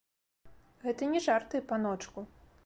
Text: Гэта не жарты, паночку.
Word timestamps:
Гэта 0.85 1.09
не 1.11 1.21
жарты, 1.27 1.63
паночку. 1.73 2.19